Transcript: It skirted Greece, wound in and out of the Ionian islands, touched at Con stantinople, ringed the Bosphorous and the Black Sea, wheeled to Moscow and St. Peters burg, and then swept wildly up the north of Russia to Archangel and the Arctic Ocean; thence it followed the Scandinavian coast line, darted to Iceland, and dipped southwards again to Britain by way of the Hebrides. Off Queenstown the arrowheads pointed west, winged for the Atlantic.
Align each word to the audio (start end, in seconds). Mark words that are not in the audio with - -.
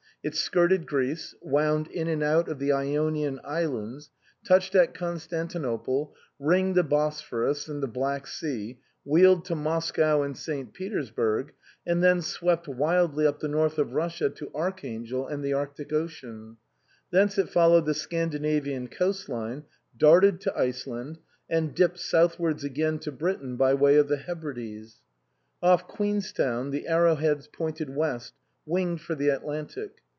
It 0.23 0.35
skirted 0.35 0.85
Greece, 0.85 1.33
wound 1.41 1.87
in 1.87 2.07
and 2.07 2.21
out 2.21 2.47
of 2.47 2.59
the 2.59 2.71
Ionian 2.71 3.39
islands, 3.43 4.11
touched 4.45 4.75
at 4.75 4.93
Con 4.93 5.15
stantinople, 5.15 6.11
ringed 6.37 6.75
the 6.75 6.83
Bosphorous 6.83 7.67
and 7.67 7.81
the 7.81 7.87
Black 7.87 8.27
Sea, 8.27 8.79
wheeled 9.03 9.45
to 9.45 9.55
Moscow 9.55 10.21
and 10.21 10.37
St. 10.37 10.73
Peters 10.75 11.09
burg, 11.09 11.53
and 11.87 12.03
then 12.03 12.21
swept 12.21 12.67
wildly 12.67 13.25
up 13.25 13.39
the 13.39 13.47
north 13.47 13.79
of 13.79 13.93
Russia 13.93 14.29
to 14.29 14.51
Archangel 14.53 15.25
and 15.27 15.43
the 15.43 15.53
Arctic 15.53 15.91
Ocean; 15.91 16.57
thence 17.09 17.39
it 17.39 17.49
followed 17.49 17.87
the 17.87 17.95
Scandinavian 17.95 18.89
coast 18.89 19.27
line, 19.27 19.63
darted 19.97 20.39
to 20.41 20.55
Iceland, 20.55 21.17
and 21.49 21.73
dipped 21.73 21.97
southwards 21.99 22.63
again 22.63 22.99
to 22.99 23.11
Britain 23.11 23.55
by 23.55 23.73
way 23.73 23.95
of 23.95 24.07
the 24.07 24.17
Hebrides. 24.17 24.97
Off 25.63 25.87
Queenstown 25.87 26.69
the 26.69 26.87
arrowheads 26.87 27.47
pointed 27.47 27.89
west, 27.95 28.35
winged 28.67 29.01
for 29.01 29.15
the 29.15 29.29
Atlantic. 29.29 29.93